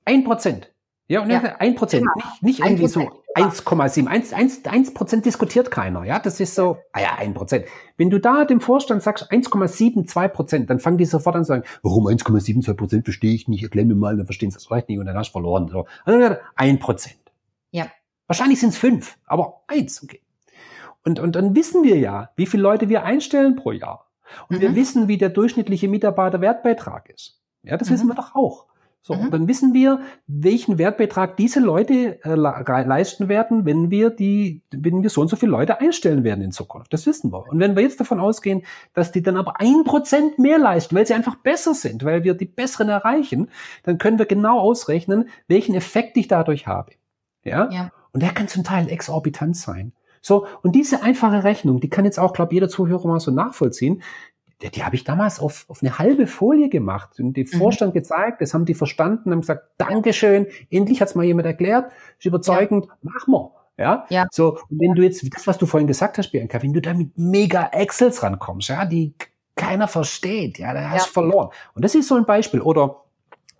[0.07, 0.13] Ja.
[0.15, 0.73] Ein Prozent.
[1.09, 1.41] Ja, und ja.
[1.59, 2.27] ein Prozent, genau.
[2.41, 3.01] nicht, nicht irgendwie so
[3.37, 4.07] 1,7.
[4.07, 6.03] 1, 1, 1 Prozent diskutiert keiner.
[6.05, 7.67] Ja, das ist so, ah ja, ein Prozent.
[7.97, 11.65] Wenn du da dem Vorstand sagst 1,72 Prozent, dann fangen die sofort an zu sagen,
[11.83, 15.07] warum 1,72 Prozent verstehe ich nicht, erklär mir mal, wir verstehen es vielleicht nicht und
[15.07, 15.69] dann hast du verloren.
[15.69, 15.87] So.
[16.05, 17.21] Also ein Prozent.
[17.71, 17.87] Ja.
[18.27, 20.23] Wahrscheinlich sind es fünf, aber eins, okay.
[21.05, 24.09] Und, und dann wissen wir ja, wie viele Leute wir einstellen pro Jahr.
[24.49, 24.61] Und mhm.
[24.61, 27.41] wir wissen, wie der durchschnittliche Mitarbeiterwertbeitrag ist.
[27.63, 27.95] Ja, das mhm.
[27.95, 28.67] wissen wir doch auch.
[29.07, 29.21] So, mhm.
[29.21, 35.05] und dann wissen wir, welchen Wertbeitrag diese Leute äh, leisten werden, wenn wir die, wenn
[35.05, 36.93] wir so und so viele Leute einstellen werden in Zukunft.
[36.93, 37.47] Das wissen wir.
[37.47, 38.65] Und wenn wir jetzt davon ausgehen,
[38.95, 42.35] dass die dann aber ein Prozent mehr leisten, weil sie einfach besser sind, weil wir
[42.35, 43.49] die besseren erreichen,
[43.85, 46.91] dann können wir genau ausrechnen, welchen Effekt ich dadurch habe.
[47.45, 47.71] Ja?
[47.71, 47.93] ja.
[48.11, 49.93] Und der kann zum Teil exorbitant sein.
[50.21, 54.03] So, und diese einfache Rechnung, die kann jetzt auch, glaube jeder Zuhörer mal so nachvollziehen
[54.63, 57.59] die, die habe ich damals auf, auf eine halbe Folie gemacht und dem mhm.
[57.59, 62.27] Vorstand gezeigt, das haben die verstanden, haben gesagt, Dankeschön, endlich hat's mal jemand erklärt, ist
[62.27, 62.93] überzeugend, ja.
[63.03, 63.51] mach mal.
[63.79, 64.07] Ja?
[64.09, 64.27] ja.
[64.31, 66.95] So, und wenn du jetzt, das, was du vorhin gesagt hast, Bianca, wenn du da
[66.95, 69.15] mit mega Excels rankommst, ja, die
[69.55, 71.13] keiner versteht, ja, da hast du ja.
[71.13, 71.51] verloren.
[71.75, 72.61] Und das ist so ein Beispiel.
[72.61, 73.03] Oder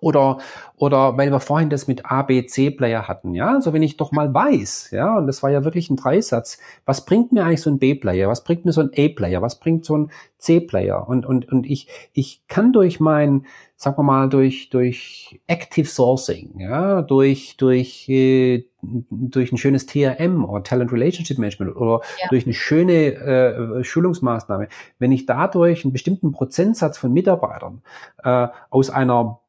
[0.01, 0.39] oder,
[0.77, 3.55] oder weil wir vorhin das mit A, B, C-Player hatten, ja.
[3.55, 7.05] Also wenn ich doch mal weiß, ja, und das war ja wirklich ein Dreisatz, was
[7.07, 8.29] bringt mir eigentlich so ein B-Player?
[8.29, 9.41] Was bringt mir so ein A-Player?
[9.41, 11.09] Was bringt so ein C-Player?
[11.09, 16.61] Und, und, und ich, ich kann durch mein, sagen wir mal, durch, durch Active Sourcing,
[16.61, 22.29] ja, durch, durch, äh, durch ein schönes TRM oder Talent Relationship Management oder ja.
[22.29, 27.83] durch eine schöne äh, Schulungsmaßnahme, wenn ich dadurch einen bestimmten Prozentsatz von Mitarbeitern
[28.23, 29.41] äh, aus einer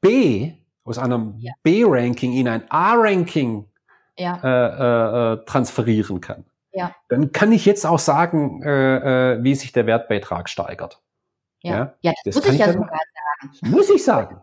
[0.00, 0.52] B,
[0.84, 1.52] aus einem ja.
[1.62, 3.66] B-Ranking in ein A-Ranking
[4.18, 4.40] ja.
[4.42, 6.94] äh, äh, transferieren kann, ja.
[7.08, 11.02] dann kann ich jetzt auch sagen, äh, äh, wie sich der Wertbeitrag steigert.
[11.62, 13.72] Ja, ja, das, das muss ich ja sogar sagen.
[13.72, 14.40] Muss ich sagen.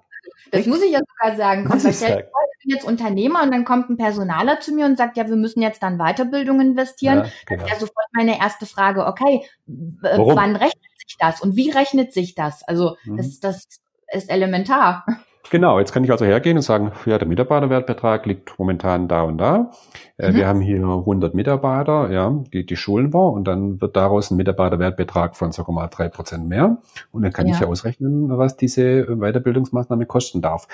[0.51, 1.65] Das muss ich ja sogar sagen.
[1.65, 2.19] Komm, ich, sagen.
[2.19, 5.35] ich bin jetzt Unternehmer und dann kommt ein Personaler zu mir und sagt, ja, wir
[5.35, 7.19] müssen jetzt dann Weiterbildung investieren.
[7.19, 7.65] Ja, genau.
[7.65, 10.35] Ja sofort meine erste Frage, okay, Warum?
[10.35, 12.63] wann rechnet sich das und wie rechnet sich das?
[12.63, 13.17] Also mhm.
[13.17, 13.67] das, das
[14.11, 15.05] ist elementar.
[15.49, 19.37] Genau, jetzt kann ich also hergehen und sagen, ja, der Mitarbeiterwertbetrag liegt momentan da und
[19.37, 19.71] da.
[20.17, 20.35] Äh, mhm.
[20.35, 24.37] Wir haben hier 100 Mitarbeiter, ja, die, die schulen wir und dann wird daraus ein
[24.37, 26.77] Mitarbeiterwertbetrag von, wir mal, drei Prozent mehr.
[27.11, 27.53] Und dann kann ja.
[27.53, 30.67] ich ja ausrechnen, was diese Weiterbildungsmaßnahme kosten darf.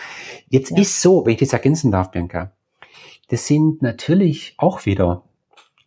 [0.49, 0.77] Jetzt ja.
[0.77, 2.51] ist so, wenn ich das ergänzen darf, Bianca,
[3.29, 5.23] das sind natürlich auch wieder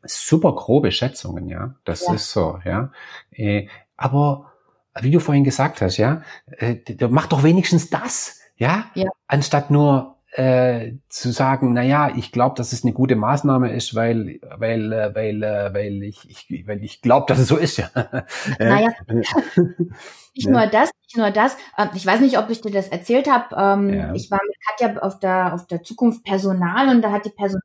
[0.04, 1.76] super grobe Schätzungen, ja.
[1.84, 2.14] Das ja.
[2.14, 2.90] ist so, ja.
[3.30, 4.52] Äh, aber
[5.00, 6.22] wie du vorhin gesagt hast, ja,
[6.58, 6.76] äh,
[7.08, 8.41] mach doch wenigstens das.
[8.62, 8.84] Ja?
[8.94, 9.10] ja.
[9.26, 13.96] Anstatt nur äh, zu sagen, na ja, ich glaube, dass es eine gute Maßnahme ist,
[13.96, 17.78] weil, weil, äh, weil, äh, weil ich, ich, weil ich glaube, dass es so ist.
[17.78, 17.90] Ja.
[18.60, 21.56] Naja, nicht nur das, nicht nur das.
[21.76, 23.54] Ähm, ich weiß nicht, ob ich dir das erzählt habe.
[23.56, 24.14] Ähm, ja.
[24.14, 27.60] Ich war mit Katja auf der auf der Zukunft Personal und da hat die Personal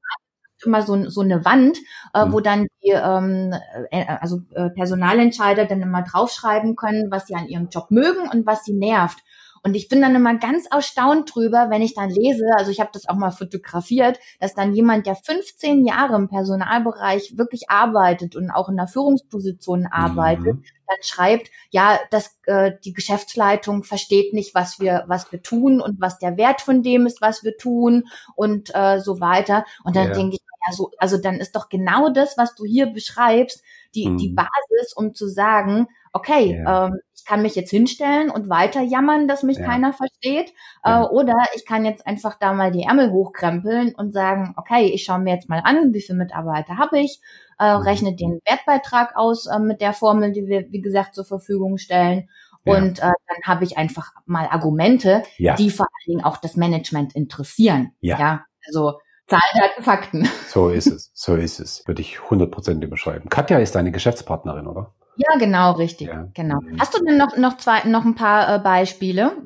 [0.66, 1.78] immer so, so eine Wand,
[2.16, 2.34] äh, mhm.
[2.34, 3.54] wo dann die ähm,
[3.92, 8.48] äh, also äh, Personalentscheider dann immer draufschreiben können, was sie an ihrem Job mögen und
[8.48, 9.20] was sie nervt.
[9.68, 12.92] Und ich bin dann immer ganz erstaunt drüber, wenn ich dann lese, also ich habe
[12.94, 18.50] das auch mal fotografiert, dass dann jemand, der 15 Jahre im Personalbereich wirklich arbeitet und
[18.50, 20.64] auch in der Führungsposition arbeitet, mhm.
[20.88, 26.00] dann schreibt, ja, dass äh, die Geschäftsleitung versteht nicht, was wir, was wir tun und
[26.00, 28.06] was der Wert von dem ist, was wir tun
[28.38, 29.66] und äh, so weiter.
[29.84, 30.14] Und dann ja.
[30.14, 33.62] denke ich, ja, so, also dann ist doch genau das, was du hier beschreibst,
[33.96, 34.18] die, mhm.
[34.18, 36.86] die Basis, um zu sagen, okay, ja.
[36.86, 39.66] ähm, kann mich jetzt hinstellen und weiter jammern, dass mich ja.
[39.66, 40.54] keiner versteht.
[40.84, 45.04] Äh, oder ich kann jetzt einfach da mal die Ärmel hochkrempeln und sagen, okay, ich
[45.04, 47.20] schaue mir jetzt mal an, wie viele Mitarbeiter habe ich,
[47.60, 47.82] äh, mhm.
[47.82, 52.30] rechne den Wertbeitrag aus äh, mit der Formel, die wir, wie gesagt, zur Verfügung stellen.
[52.64, 57.16] Und äh, dann habe ich einfach mal Argumente, die vor allen Dingen auch das Management
[57.16, 57.94] interessieren.
[58.02, 58.20] Ja.
[58.20, 58.46] ja?
[58.66, 60.30] Also Zahlen, Daten, Fakten.
[60.48, 61.86] So ist es, so ist es.
[61.86, 63.30] Würde ich 100% überschreiben.
[63.30, 64.94] Katja ist deine Geschäftspartnerin, oder?
[65.18, 66.08] Ja, genau, richtig.
[66.08, 66.28] Ja.
[66.34, 66.62] Genau.
[66.62, 66.80] Mhm.
[66.80, 69.38] Hast du denn noch, noch, zwei, noch ein paar äh, Beispiele,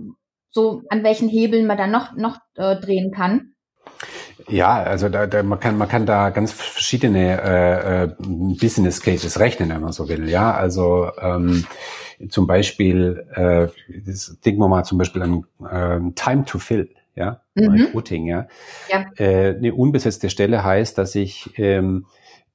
[0.50, 3.54] so an welchen Hebeln man da noch, noch äh, drehen kann?
[4.48, 9.40] Ja, also da, da, man, kann, man kann da ganz verschiedene äh, äh, Business Cases
[9.40, 10.28] rechnen, wenn man so will.
[10.30, 11.66] Ja, also ähm,
[12.30, 13.68] zum Beispiel, äh,
[14.06, 17.70] das denken wir mal zum Beispiel an ähm, Time to Fill ja, mhm.
[17.70, 18.48] Recruiting, ja.
[18.90, 19.06] ja.
[19.18, 22.06] Äh, eine unbesetzte Stelle heißt, dass ich, ähm,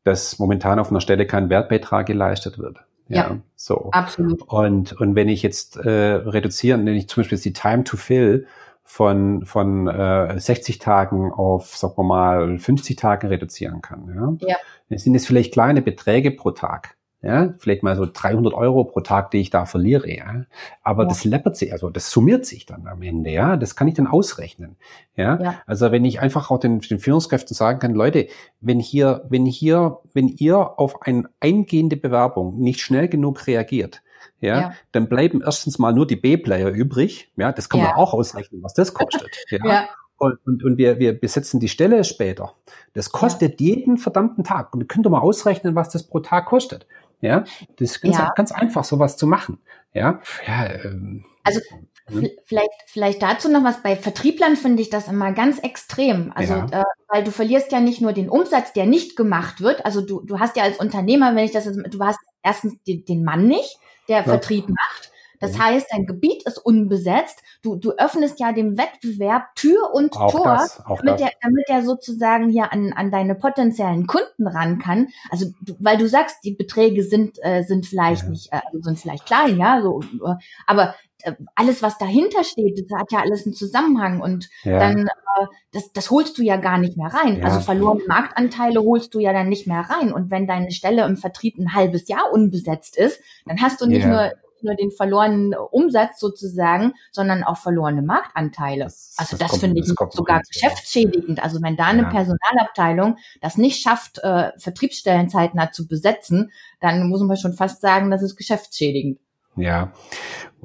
[0.05, 2.79] dass momentan auf einer Stelle kein Wertbeitrag geleistet wird.
[3.09, 3.91] Ja, ja so.
[3.93, 4.43] Absolut.
[4.43, 8.47] Und, und wenn ich jetzt äh, reduzieren, wenn ich zum Beispiel die Time to Fill
[8.83, 14.57] von, von äh, 60 Tagen auf, sagen wir mal, 50 Tagen reduzieren kann, ja, ja.
[14.89, 19.01] dann sind es vielleicht kleine Beträge pro Tag ja, vielleicht mal so 300 Euro pro
[19.01, 20.45] Tag, die ich da verliere, ja.
[20.83, 21.09] Aber ja.
[21.09, 23.57] das läppert sich, also das summiert sich dann am Ende, ja.
[23.57, 24.77] Das kann ich dann ausrechnen,
[25.17, 25.41] ja.
[25.41, 25.55] ja.
[25.67, 28.29] Also wenn ich einfach auch den, den Führungskräften sagen kann, Leute,
[28.61, 34.03] wenn hier, wenn hier, wenn ihr auf eine eingehende Bewerbung nicht schnell genug reagiert,
[34.41, 37.33] ja, ja, dann bleiben erstens mal nur die B-Player übrig.
[37.37, 39.31] Ja, das kann man auch ausrechnen, was das kostet.
[39.51, 39.89] ja.
[40.19, 42.55] Und, und, und wir, wir besetzen die Stelle später.
[42.95, 44.73] Das kostet jeden verdammten Tag.
[44.73, 46.87] Und ihr könnt doch mal ausrechnen, was das pro Tag kostet.
[47.21, 47.45] Ja,
[47.79, 48.33] das ist ganz, ja.
[48.35, 49.59] ganz einfach, sowas zu machen.
[49.93, 51.61] Ja, ja ähm, also
[52.09, 52.29] hm?
[52.45, 53.83] vielleicht, vielleicht dazu noch was.
[53.83, 56.33] Bei Vertrieblern finde ich das immer ganz extrem.
[56.35, 56.67] Also, ja.
[56.83, 59.85] äh, weil du verlierst ja nicht nur den Umsatz, der nicht gemacht wird.
[59.85, 63.05] Also du, du hast ja als Unternehmer, wenn ich das jetzt, du hast erstens den,
[63.05, 64.23] den Mann nicht, der ja.
[64.23, 65.13] Vertrieb macht.
[65.41, 65.65] Das mhm.
[65.65, 67.43] heißt, dein Gebiet ist unbesetzt.
[67.63, 71.83] Du, du öffnest ja dem Wettbewerb Tür und auch Tor, das, damit, er, damit er
[71.83, 75.09] sozusagen hier an, an deine potenziellen Kunden ran kann.
[75.31, 78.29] Also, du, weil du sagst, die Beträge sind, äh, sind vielleicht ja.
[78.31, 80.35] nicht, äh, sind vielleicht klein, ja, so, äh,
[80.67, 84.79] aber äh, alles, was dahinter steht, das hat ja alles einen Zusammenhang und ja.
[84.79, 87.39] dann, äh, das, das holst du ja gar nicht mehr rein.
[87.39, 87.45] Ja.
[87.45, 90.13] Also verlorene Marktanteile holst du ja dann nicht mehr rein.
[90.13, 94.03] Und wenn deine Stelle im Vertrieb ein halbes Jahr unbesetzt ist, dann hast du nicht
[94.03, 94.09] ja.
[94.09, 94.33] nur
[94.67, 98.85] nur den verlorenen Umsatz sozusagen, sondern auch verlorene Marktanteile.
[98.85, 101.43] Das, also das, das finde ich sogar geschäftsschädigend.
[101.43, 102.11] Also wenn da eine ja.
[102.11, 106.51] Personalabteilung das nicht schafft, äh, Vertriebsstellen zeitnah zu besetzen,
[106.81, 109.19] dann muss man schon fast sagen, das ist geschäftsschädigend.
[109.57, 109.93] Ja,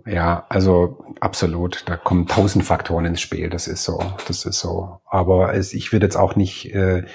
[0.06, 1.84] ja, also absolut.
[1.88, 3.50] Da kommen tausend Faktoren ins Spiel.
[3.50, 5.00] Das ist so, das ist so.
[5.06, 7.06] Aber es, ich würde jetzt auch nicht äh,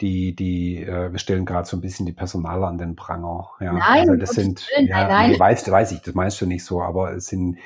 [0.00, 3.50] die, die, äh, wir stellen gerade so ein bisschen die Personaler an den Pranger.
[3.60, 5.30] Ja, nein, also das sind, nein, ja, nein.
[5.32, 7.58] Nee, weißt, weiß ich, das meinst du nicht so, aber es sind,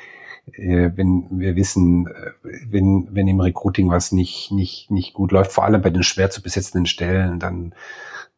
[0.53, 2.33] äh, wenn wir wissen, äh,
[2.67, 6.31] wenn, wenn im Recruiting was nicht, nicht, nicht gut läuft, vor allem bei den schwer
[6.31, 7.75] zu besetzenden Stellen, dann,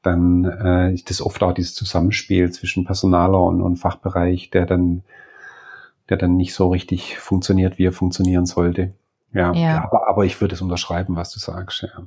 [0.02, 5.02] dann äh, ist das oft auch dieses Zusammenspiel zwischen Personaler und, und Fachbereich, der dann,
[6.08, 8.92] der dann nicht so richtig funktioniert, wie er funktionieren sollte.
[9.32, 9.82] Ja, ja.
[9.82, 11.82] Aber, aber ich würde es unterschreiben, was du sagst.
[11.82, 12.06] Ja.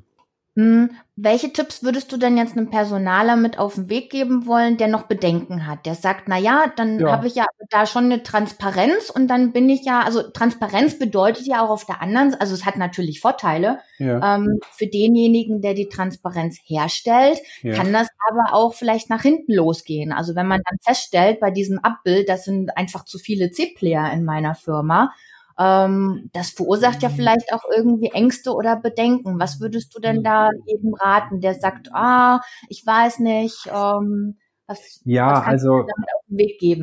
[0.59, 4.75] Hm, welche Tipps würdest du denn jetzt einem Personaler mit auf den Weg geben wollen,
[4.75, 5.85] der noch Bedenken hat?
[5.85, 7.13] Der sagt, na ja, dann ja.
[7.13, 11.47] habe ich ja da schon eine Transparenz und dann bin ich ja, also Transparenz bedeutet
[11.47, 13.79] ja auch auf der anderen, also es hat natürlich Vorteile.
[13.99, 14.35] Ja.
[14.35, 17.73] Ähm, für denjenigen, der die Transparenz herstellt, ja.
[17.73, 20.11] kann das aber auch vielleicht nach hinten losgehen.
[20.11, 24.25] Also wenn man dann feststellt, bei diesem Abbild, das sind einfach zu viele C-Player in
[24.25, 25.13] meiner Firma,
[25.59, 27.13] ähm, das verursacht ja mhm.
[27.13, 29.39] vielleicht auch irgendwie Ängste oder Bedenken.
[29.39, 30.63] Was würdest du denn da mhm.
[30.65, 35.87] jedem raten, der sagt, ah, ich weiß nicht, ähm, was, ja, was also,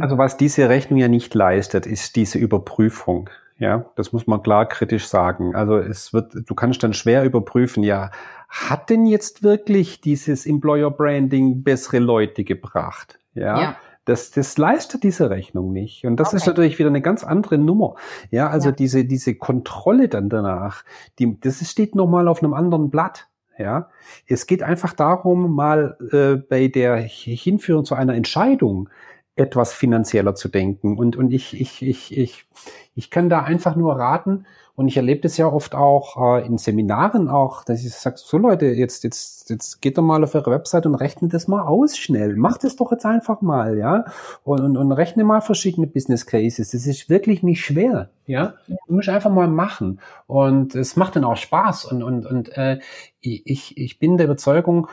[0.01, 3.31] also was diese Rechnung ja nicht leistet, ist diese Überprüfung.
[3.59, 5.55] Ja, das muss man klar kritisch sagen.
[5.55, 8.11] Also es wird, du kannst dann schwer überprüfen, ja,
[8.49, 13.19] hat denn jetzt wirklich dieses Employer Branding bessere Leute gebracht?
[13.33, 13.61] Ja.
[13.61, 13.77] ja.
[14.07, 16.07] Das, das leistet diese Rechnung nicht.
[16.07, 16.37] Und das okay.
[16.37, 17.97] ist natürlich wieder eine ganz andere Nummer.
[18.31, 18.75] Ja, also ja.
[18.75, 20.85] diese, diese Kontrolle dann danach,
[21.19, 23.29] die, das steht nochmal auf einem anderen Blatt.
[23.59, 23.88] Ja,
[24.27, 28.90] es geht einfach darum, mal äh, bei der Hinführung zu einer Entscheidung
[29.35, 30.99] etwas finanzieller zu denken.
[30.99, 32.47] Und, und ich, ich, ich, ich,
[32.95, 36.59] ich kann da einfach nur raten, und ich erlebe das ja oft auch äh, in
[36.59, 40.51] Seminaren auch, dass ich sage, so Leute, jetzt, jetzt, jetzt geht doch mal auf eure
[40.51, 42.37] Website und rechnet das mal aus schnell.
[42.37, 44.05] Macht das doch jetzt einfach mal, ja.
[44.45, 46.71] Und, und, und rechne mal verschiedene Business Cases.
[46.71, 48.55] Das ist wirklich nicht schwer, ja.
[48.67, 50.01] Du musst einfach mal machen.
[50.27, 51.87] Und es macht dann auch Spaß.
[51.87, 52.79] Und, und, und äh,
[53.21, 54.89] ich, ich bin der Überzeugung,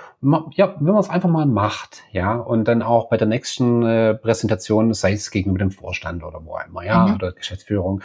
[0.52, 4.16] ja, wenn man es einfach mal macht, ja, und dann auch bei der nächsten äh,
[4.16, 7.16] Präsentation, sei es gegenüber dem Vorstand oder wo immer, ja, mhm.
[7.16, 8.02] oder Geschäftsführung,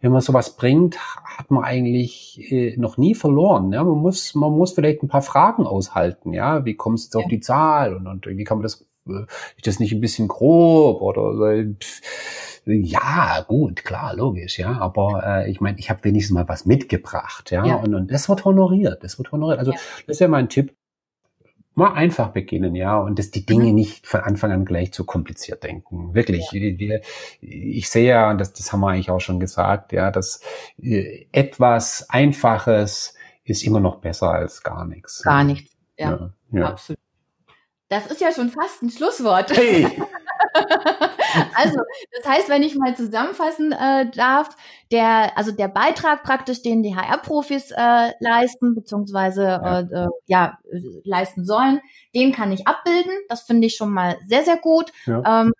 [0.00, 0.98] wenn man sowas bringt,
[1.38, 3.72] hat man eigentlich äh, noch nie verloren.
[3.72, 7.24] Ja, man muss, man muss vielleicht ein paar Fragen aushalten, ja, wie kommst du ja.
[7.24, 10.28] auf die Zahl und, und wie kann man das, äh, ist das nicht ein bisschen
[10.28, 12.00] grob oder äh, pff,
[12.72, 14.78] ja, gut, klar, logisch, ja.
[14.78, 17.64] Aber äh, ich meine, ich habe wenigstens mal was mitgebracht, ja.
[17.64, 17.76] ja.
[17.76, 19.02] Und, und das wird honoriert.
[19.02, 19.58] Das wird honoriert.
[19.58, 19.78] Also ja.
[20.06, 20.74] das wäre mein Tipp.
[21.74, 23.74] Mal einfach beginnen, ja, und dass die Dinge mhm.
[23.76, 26.12] nicht von Anfang an gleich zu kompliziert denken.
[26.12, 26.50] Wirklich.
[26.50, 26.60] Ja.
[26.60, 27.02] Wir,
[27.40, 30.40] ich sehe ja, und das, das haben wir eigentlich auch schon gesagt, ja, dass
[30.82, 35.22] äh, etwas Einfaches ist immer noch besser als gar nichts.
[35.22, 36.32] Gar nichts, ja.
[36.50, 36.66] ja.
[36.66, 36.98] Absolut.
[37.88, 39.56] Das ist ja schon fast ein Schlusswort.
[39.56, 39.86] Hey.
[41.54, 41.78] also,
[42.16, 44.56] das heißt, wenn ich mal zusammenfassen äh, darf,
[44.90, 49.80] der, also der Beitrag praktisch, den die HR-Profis äh, leisten, beziehungsweise ja.
[49.80, 50.58] Äh, äh, ja,
[51.04, 51.80] leisten sollen,
[52.14, 53.12] den kann ich abbilden.
[53.28, 54.92] Das finde ich schon mal sehr, sehr gut.
[55.06, 55.42] Ja.
[55.42, 55.52] Ähm,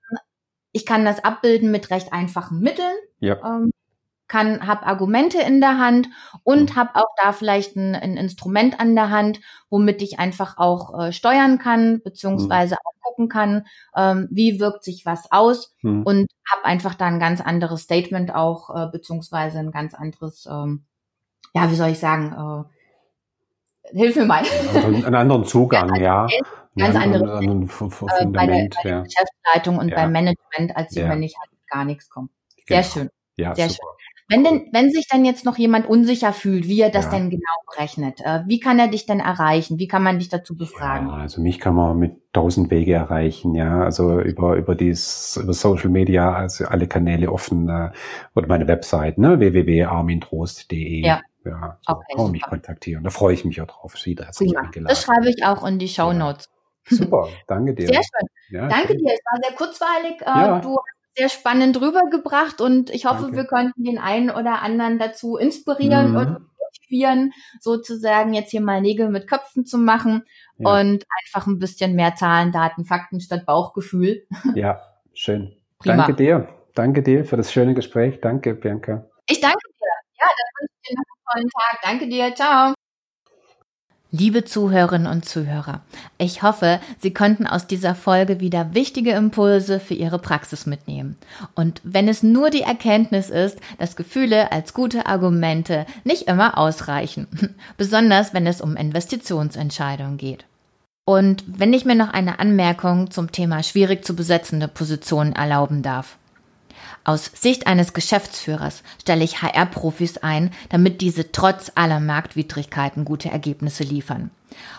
[0.73, 2.95] ich kann das abbilden mit recht einfachen Mitteln.
[3.21, 3.37] Ja.
[3.45, 3.71] Ähm,
[4.29, 6.09] kann, habe Argumente in der Hand
[6.45, 10.99] und habe auch da vielleicht ein, ein, Instrument an der Hand, womit ich einfach auch
[10.99, 12.79] äh, steuern kann, beziehungsweise mhm.
[12.85, 16.03] auch gucken kann, ähm, wie wirkt sich was aus mhm.
[16.03, 20.85] und habe einfach da ein ganz anderes Statement auch, äh, beziehungsweise ein ganz anderes, ähm,
[21.55, 22.69] ja, wie soll ich sagen,
[23.93, 24.43] äh, hilf mir mal.
[24.75, 26.27] Also einen anderen Zugang, ja.
[26.77, 29.97] Ganz ja, anderes anderen, äh, bei der, bei der Geschäftsleitung und ja.
[29.97, 31.09] beim Management, als ja.
[31.09, 32.29] wenn ich halt gar nichts komme.
[32.69, 32.93] Sehr genau.
[32.93, 33.11] schön.
[33.37, 33.87] Ja, Sehr super.
[33.87, 33.98] schön.
[34.31, 37.13] Wenn denn, wenn sich dann jetzt noch jemand unsicher fühlt, wie er das ja.
[37.13, 39.79] denn genau berechnet, äh, wie kann er dich denn erreichen?
[39.79, 41.09] Wie kann man dich dazu befragen?
[41.09, 45.55] Ja, also mich kann man mit tausend Wege erreichen, ja, also über über dies über
[45.55, 47.91] Social Media, also alle Kanäle offen äh,
[48.35, 51.07] oder meine Website, ne, www.armintrost.de.
[51.07, 51.23] Ja.
[51.45, 53.05] Ja, so okay, kann man mich kontaktieren.
[53.05, 53.95] Da freue ich mich auch drauf.
[53.95, 54.61] Prima.
[54.61, 54.87] eingeladen.
[54.87, 56.51] Das schreibe ich auch in die Show Notes.
[56.91, 56.97] Ja.
[56.99, 57.87] Super, danke dir.
[57.87, 58.29] Sehr schön.
[58.51, 58.99] Ja, danke schön.
[58.99, 59.15] dir.
[59.15, 60.21] Es war sehr kurzweilig.
[60.21, 60.59] Äh, ja.
[60.61, 60.77] Du
[61.19, 63.37] sehr spannend rübergebracht und ich hoffe, Danke.
[63.39, 66.17] wir konnten den einen oder anderen dazu inspirieren mhm.
[66.17, 70.23] und motivieren, sozusagen jetzt hier mal Nägel mit Köpfen zu machen
[70.59, 70.81] ja.
[70.81, 74.27] und einfach ein bisschen mehr Zahlen, Daten, Fakten statt Bauchgefühl.
[74.55, 74.81] Ja,
[75.13, 75.57] schön.
[75.79, 75.97] Prima.
[75.97, 76.49] Danke dir.
[76.75, 78.21] Danke dir für das schöne Gespräch.
[78.21, 79.05] Danke, Bianca.
[79.27, 79.89] Ich danke dir.
[80.19, 81.81] Ja, dann wünsche ich dir noch einen tollen Tag.
[81.83, 82.35] Danke dir.
[82.35, 82.78] Ciao.
[84.19, 85.81] Liebe Zuhörerinnen und Zuhörer,
[86.19, 91.17] ich hoffe, Sie konnten aus dieser Folge wieder wichtige Impulse für Ihre Praxis mitnehmen.
[91.55, 97.29] Und wenn es nur die Erkenntnis ist, dass Gefühle als gute Argumente nicht immer ausreichen,
[97.77, 100.45] besonders wenn es um Investitionsentscheidungen geht.
[101.05, 106.17] Und wenn ich mir noch eine Anmerkung zum Thema schwierig zu besetzende Positionen erlauben darf.
[107.09, 113.83] Aus Sicht eines Geschäftsführers stelle ich HR-Profis ein, damit diese trotz aller Marktwidrigkeiten gute Ergebnisse
[113.83, 114.31] liefern.